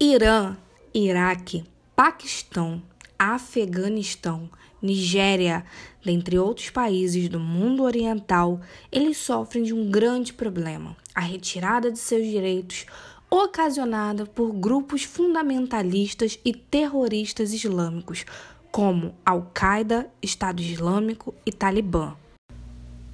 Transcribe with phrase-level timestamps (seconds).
[0.00, 0.56] Irã,
[0.92, 2.82] Iraque, Paquistão,
[3.16, 4.50] Afeganistão,
[4.82, 5.64] Nigéria,
[6.04, 8.60] dentre outros países do mundo oriental,
[8.90, 12.86] eles sofrem de um grande problema: a retirada de seus direitos
[13.30, 18.26] ocasionada por grupos fundamentalistas e terroristas islâmicos,
[18.72, 22.16] como Al-Qaeda, Estado Islâmico e Talibã.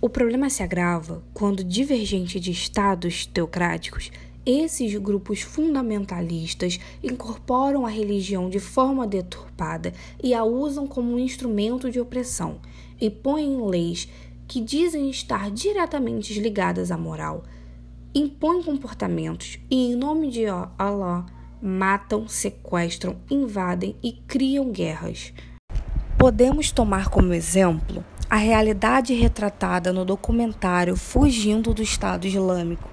[0.01, 4.11] O problema se agrava quando, divergente de estados teocráticos,
[4.51, 11.91] esses grupos fundamentalistas incorporam a religião de forma deturpada e a usam como um instrumento
[11.91, 12.59] de opressão
[13.01, 14.09] e põem leis
[14.49, 17.45] que dizem estar diretamente ligadas à moral,
[18.13, 21.27] impõem comportamentos e, em nome de Allah,
[21.63, 25.33] matam, sequestram, invadem e criam guerras.
[26.19, 32.89] Podemos tomar como exemplo a realidade retratada no documentário Fugindo do Estado Islâmico,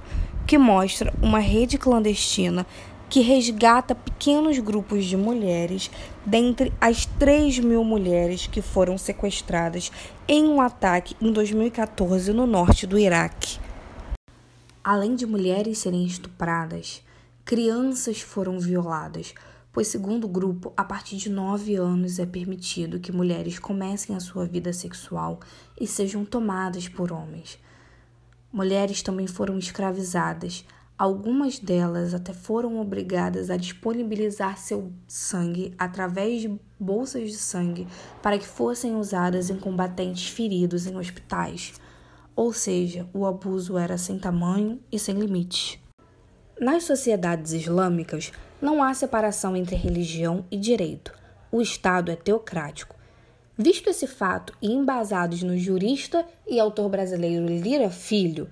[0.47, 2.65] que mostra uma rede clandestina
[3.09, 5.91] que resgata pequenos grupos de mulheres
[6.25, 9.91] dentre as 3 mil mulheres que foram sequestradas
[10.25, 13.59] em um ataque em 2014 no norte do Iraque.
[14.81, 17.01] Além de mulheres serem estupradas,
[17.43, 19.33] crianças foram violadas,
[19.71, 24.19] pois, segundo o grupo, a partir de 9 anos é permitido que mulheres comecem a
[24.21, 25.41] sua vida sexual
[25.79, 27.59] e sejam tomadas por homens.
[28.51, 30.65] Mulheres também foram escravizadas.
[30.97, 37.87] Algumas delas até foram obrigadas a disponibilizar seu sangue através de bolsas de sangue
[38.21, 41.73] para que fossem usadas em combatentes feridos em hospitais.
[42.35, 45.77] Ou seja, o abuso era sem tamanho e sem limites.
[46.59, 51.13] Nas sociedades islâmicas, não há separação entre religião e direito.
[51.51, 52.96] O Estado é teocrático.
[53.57, 58.47] Visto esse fato e embasados no jurista e autor brasileiro Lira Filho,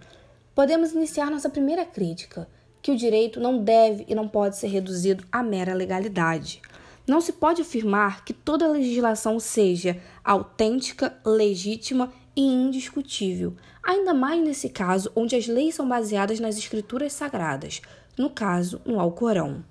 [0.55, 2.47] podemos iniciar nossa primeira crítica,
[2.81, 6.59] que o direito não deve e não pode ser reduzido à mera legalidade.
[7.05, 13.53] Não se pode afirmar que toda legislação seja autêntica, legítima e indiscutível,
[13.83, 17.79] ainda mais nesse caso onde as leis são baseadas nas escrituras sagradas,
[18.17, 19.63] no caso, no Alcorão.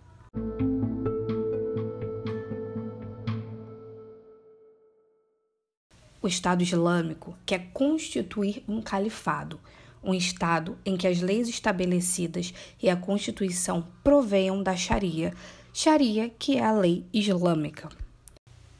[6.24, 9.60] O Estado Islâmico quer constituir um califado,
[10.02, 15.34] um Estado em que as leis estabelecidas e a Constituição proveiam da Sharia,
[15.70, 17.90] Sharia que é a lei islâmica.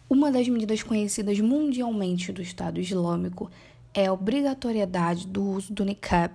[0.09, 3.51] Uma das medidas conhecidas mundialmente do Estado Islâmico
[3.93, 6.33] é a obrigatoriedade do uso do niqab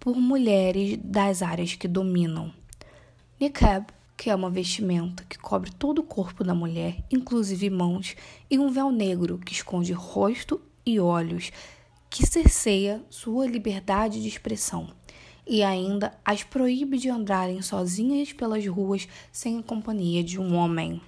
[0.00, 2.54] por mulheres das áreas que dominam.
[3.38, 8.16] Niqab que é uma vestimenta que cobre todo o corpo da mulher, inclusive mãos,
[8.50, 11.52] e um véu negro que esconde rosto e olhos,
[12.10, 14.88] que cerceia sua liberdade de expressão
[15.46, 21.00] e ainda as proíbe de andarem sozinhas pelas ruas sem a companhia de um homem.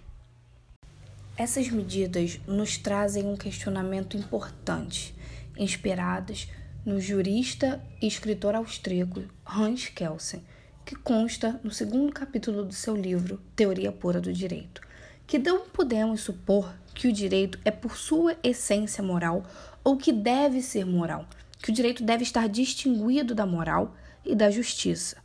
[1.37, 5.15] Essas medidas nos trazem um questionamento importante,
[5.59, 6.47] inspiradas
[6.87, 10.43] no jurista e escritor austríaco Hans Kelsen
[10.91, 14.81] que consta no segundo capítulo do seu livro Teoria Pura do Direito,
[15.25, 19.45] que não podemos supor que o direito é por sua essência moral
[19.85, 21.29] ou que deve ser moral,
[21.63, 25.19] que o direito deve estar distinguido da moral e da justiça.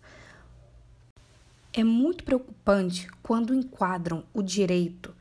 [1.74, 5.16] É muito preocupante quando enquadram o direito,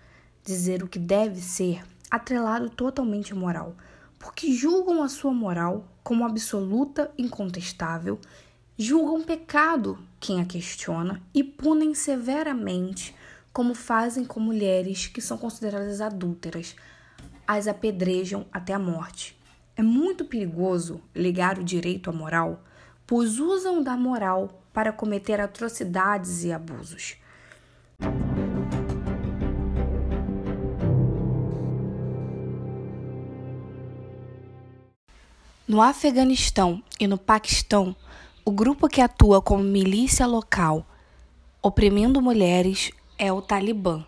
[0.45, 3.75] dizer o que deve ser, atrelado totalmente à moral,
[4.19, 8.21] porque julgam a sua moral como absoluta, incontestável
[8.77, 13.15] julgam pecado quem a questiona e punem severamente,
[13.53, 16.75] como fazem com mulheres que são consideradas adúlteras,
[17.47, 19.39] as apedrejam até a morte.
[19.77, 22.63] É muito perigoso ligar o direito à moral,
[23.07, 27.17] pois usam da moral para cometer atrocidades e abusos.
[35.67, 37.97] No Afeganistão e no Paquistão,
[38.47, 40.87] o grupo que atua como milícia local,
[41.63, 44.05] oprimindo mulheres, é o Talibã.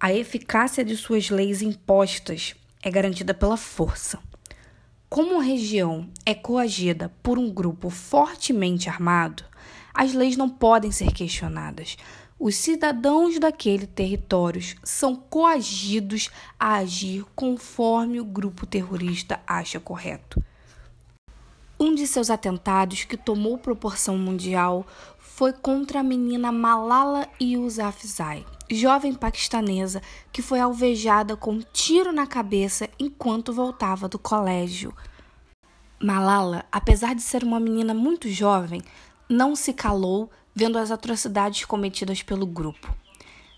[0.00, 4.18] A eficácia de suas leis impostas é garantida pela força.
[5.08, 9.44] Como a região é coagida por um grupo fortemente armado,
[9.94, 11.96] as leis não podem ser questionadas.
[12.36, 20.42] Os cidadãos daquele território são coagidos a agir conforme o grupo terrorista acha correto.
[21.84, 24.86] Um de seus atentados, que tomou proporção mundial,
[25.18, 30.00] foi contra a menina Malala Yousafzai, jovem paquistanesa
[30.32, 34.94] que foi alvejada com um tiro na cabeça enquanto voltava do colégio.
[36.02, 38.80] Malala, apesar de ser uma menina muito jovem,
[39.28, 42.96] não se calou, vendo as atrocidades cometidas pelo grupo.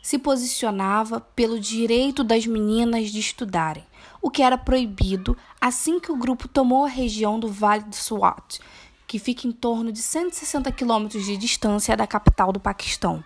[0.02, 3.84] Se posicionava pelo direito das meninas de estudarem,
[4.20, 8.60] o que era proibido assim que o grupo tomou a região do Vale do Swat,
[9.06, 13.24] que fica em torno de 160 quilômetros de distância da capital do Paquistão.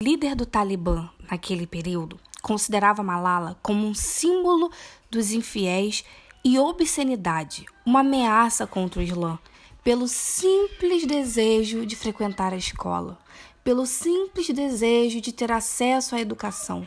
[0.00, 4.70] O líder do Talibã naquele período considerava Malala como um símbolo
[5.10, 6.04] dos infiéis
[6.44, 9.38] e obscenidade, uma ameaça contra o Islã,
[9.84, 13.18] pelo simples desejo de frequentar a escola,
[13.62, 16.86] pelo simples desejo de ter acesso à educação,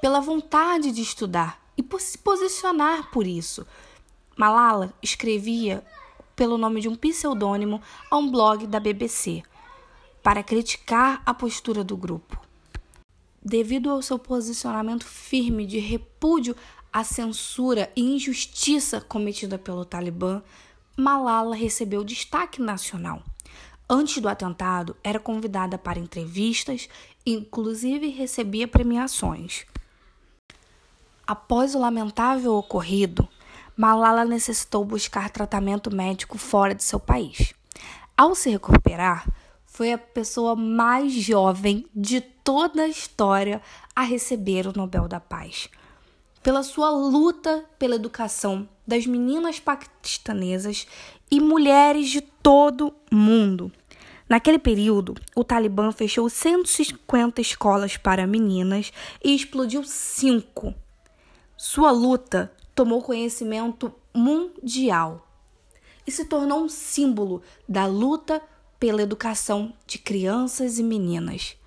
[0.00, 3.66] pela vontade de estudar e por se posicionar por isso.
[4.36, 5.82] Malala escrevia
[6.36, 7.80] pelo nome de um pseudônimo
[8.10, 9.42] a um blog da BBC
[10.22, 12.38] para criticar a postura do grupo.
[13.42, 16.54] Devido ao seu posicionamento firme de repúdio
[16.92, 20.42] à censura e injustiça cometida pelo Talibã,
[20.94, 23.22] Malala recebeu destaque nacional.
[23.88, 26.90] Antes do atentado, era convidada para entrevistas,
[27.24, 29.64] inclusive recebia premiações.
[31.30, 33.28] Após o lamentável ocorrido,
[33.76, 37.54] Malala necessitou buscar tratamento médico fora de seu país.
[38.16, 39.28] Ao se recuperar,
[39.64, 43.62] foi a pessoa mais jovem de toda a história
[43.94, 45.68] a receber o Nobel da Paz.
[46.42, 50.84] Pela sua luta pela educação das meninas paquistanesas
[51.30, 53.70] e mulheres de todo mundo.
[54.28, 58.92] Naquele período, o Talibã fechou 150 escolas para meninas
[59.22, 60.74] e explodiu cinco.
[61.62, 65.28] Sua luta tomou conhecimento mundial
[66.06, 68.40] e se tornou um símbolo da luta
[68.78, 71.58] pela educação de crianças e meninas.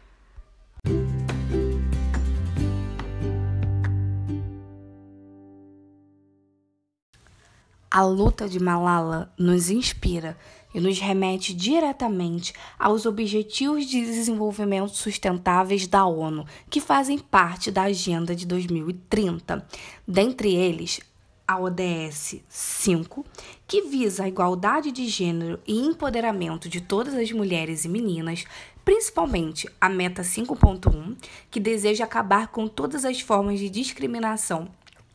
[7.95, 10.35] A luta de Malala nos inspira
[10.73, 17.83] e nos remete diretamente aos Objetivos de Desenvolvimento Sustentáveis da ONU, que fazem parte da
[17.83, 19.63] Agenda de 2030.
[20.07, 21.01] Dentre eles,
[21.47, 23.23] a ODS 5,
[23.67, 28.43] que visa a igualdade de gênero e empoderamento de todas as mulheres e meninas,
[28.83, 31.15] principalmente a Meta 5.1,
[31.51, 34.67] que deseja acabar com todas as formas de discriminação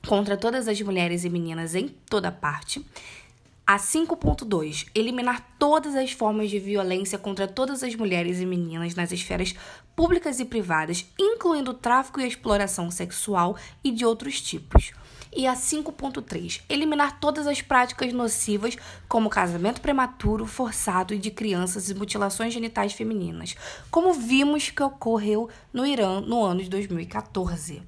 [0.08, 2.82] contra todas as mulheres e meninas em toda parte.
[3.66, 9.12] A 5.2, eliminar todas as formas de violência contra todas as mulheres e meninas nas
[9.12, 9.54] esferas
[9.94, 14.92] públicas e privadas, incluindo tráfico e exploração sexual e de outros tipos.
[15.30, 21.90] E a 5.3, eliminar todas as práticas nocivas, como casamento prematuro, forçado e de crianças
[21.90, 23.54] e mutilações genitais femininas,
[23.90, 27.82] como vimos que ocorreu no Irã no ano de 2014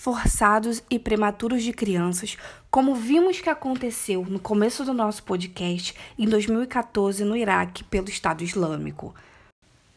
[0.00, 2.38] forçados e prematuros de crianças,
[2.70, 8.42] como vimos que aconteceu no começo do nosso podcast em 2014 no Iraque pelo Estado
[8.42, 9.14] Islâmico.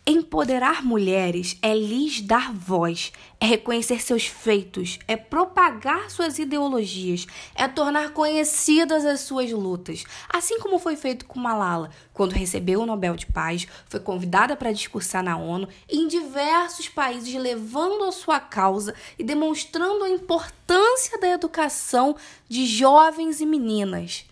[0.06, 7.70] Empoderar mulheres é lhes dar voz, é reconhecer seus feitos, é propagar suas ideologias, é
[7.70, 10.04] tornar conhecidas as suas lutas.
[10.28, 14.74] Assim como foi feito com Malala, quando recebeu o Nobel de Paz, foi convidada para
[14.74, 21.30] discursar na ONU em diversos países, levando a sua causa e demonstrando a importância da
[21.30, 22.14] educação
[22.50, 24.26] de jovens e meninas.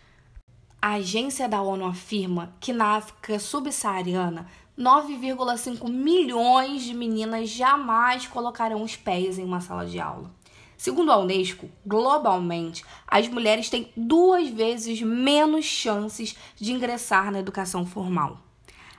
[0.82, 4.48] A agência da ONU afirma que na África subsaariana
[4.82, 10.32] 9,5 milhões de meninas jamais colocarão os pés em uma sala de aula.
[10.76, 17.86] Segundo a Unesco, globalmente, as mulheres têm duas vezes menos chances de ingressar na educação
[17.86, 18.40] formal.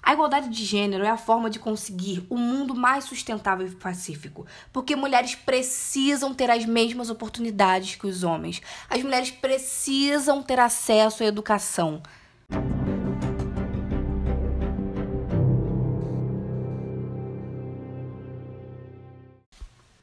[0.01, 4.47] A igualdade de gênero é a forma de conseguir um mundo mais sustentável e pacífico,
[4.73, 8.61] porque mulheres precisam ter as mesmas oportunidades que os homens.
[8.89, 12.03] As mulheres precisam ter acesso à educação.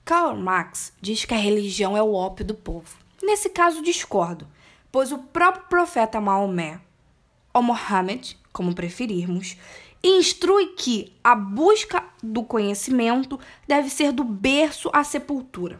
[0.09, 2.97] Karl Marx diz que a religião é o ópio do povo.
[3.21, 4.47] Nesse caso, discordo,
[4.91, 6.81] pois o próprio profeta Maomé,
[7.53, 9.55] ou Mohammed, como preferirmos,
[10.03, 15.79] instrui que a busca do conhecimento deve ser do berço à sepultura,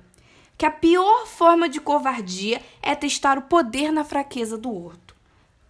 [0.56, 5.09] que a pior forma de covardia é testar o poder na fraqueza do outro.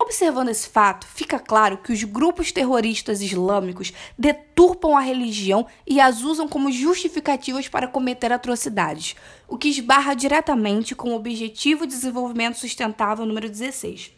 [0.01, 6.21] Observando esse fato, fica claro que os grupos terroristas islâmicos deturpam a religião e as
[6.21, 9.15] usam como justificativas para cometer atrocidades,
[9.45, 14.13] o que esbarra diretamente com o Objetivo de Desenvolvimento Sustentável número 16,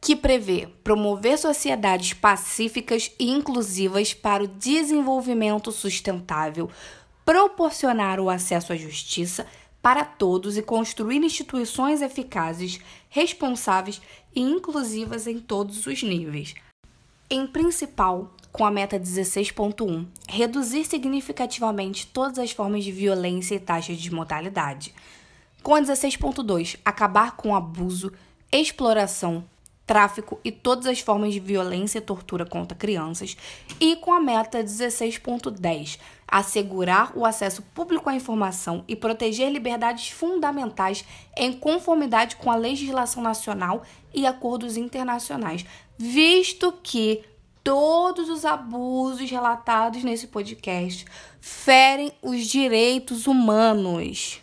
[0.00, 6.70] que prevê promover sociedades pacíficas e inclusivas para o desenvolvimento sustentável,
[7.24, 9.46] proporcionar o acesso à justiça
[9.82, 12.78] para todos e construir instituições eficazes,
[13.08, 14.00] responsáveis
[14.34, 16.54] e inclusivas em todos os níveis.
[17.30, 23.98] Em principal, com a meta 16.1, reduzir significativamente todas as formas de violência e taxas
[23.98, 24.94] de mortalidade.
[25.62, 28.12] Com a 16.2, acabar com abuso,
[28.50, 29.44] exploração,
[29.86, 33.36] tráfico e todas as formas de violência e tortura contra crianças.
[33.80, 35.98] E com a meta 16.10,
[36.32, 41.04] assegurar o acesso público à informação e proteger liberdades fundamentais
[41.36, 43.82] em conformidade com a legislação nacional
[44.14, 45.66] e acordos internacionais,
[45.98, 47.22] visto que
[47.62, 51.04] todos os abusos relatados nesse podcast
[51.38, 54.40] ferem os direitos humanos.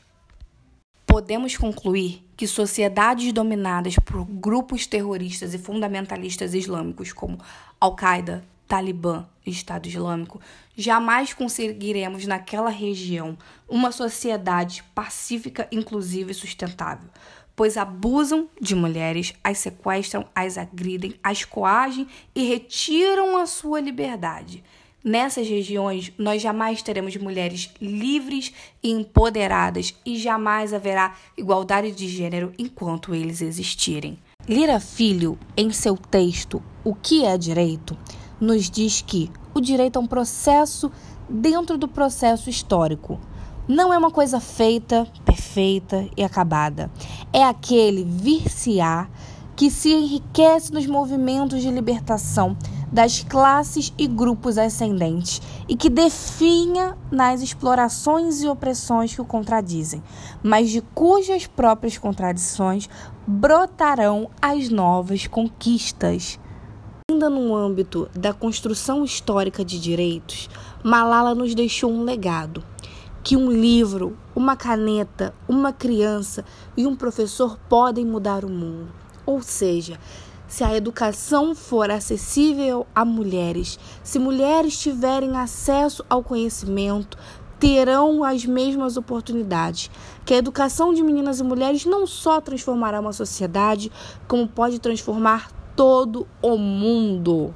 [1.07, 7.39] Podemos concluir que sociedades dominadas por grupos terroristas e fundamentalistas islâmicos como
[7.81, 10.39] Al-Qaeda, Talibã e Estado Islâmico,
[10.77, 13.35] jamais conseguiremos naquela região
[13.67, 17.09] uma sociedade pacífica, inclusiva e sustentável,
[17.55, 24.63] pois abusam de mulheres, as sequestram, as agridem, as coagem e retiram a sua liberdade.
[25.03, 32.53] Nessas regiões, nós jamais teremos mulheres livres e empoderadas e jamais haverá igualdade de gênero
[32.59, 34.19] enquanto eles existirem.
[34.47, 37.97] Lira Filho, em seu texto O que é direito,
[38.39, 40.91] nos diz que o direito é um processo
[41.29, 43.19] dentro do processo histórico.
[43.67, 46.89] Não é uma coisa feita, perfeita e acabada.
[47.31, 49.07] É aquele vir-se-á
[49.55, 52.57] que se enriquece nos movimentos de libertação
[52.91, 60.01] das classes e grupos ascendentes e que definha nas explorações e opressões que o contradizem,
[60.41, 62.89] mas de cujas próprias contradições
[63.27, 66.39] brotarão as novas conquistas.
[67.09, 70.47] Ainda no âmbito da construção histórica de direitos,
[70.83, 72.63] Malala nos deixou um legado
[73.23, 76.45] que um livro, uma caneta, uma criança
[76.77, 78.91] e um professor podem mudar o mundo.
[79.25, 79.99] Ou seja,
[80.47, 87.17] se a educação for acessível a mulheres, se mulheres tiverem acesso ao conhecimento,
[87.59, 89.89] terão as mesmas oportunidades.
[90.23, 93.91] Que a educação de meninas e mulheres não só transformará uma sociedade,
[94.27, 97.55] como pode transformar todo o mundo.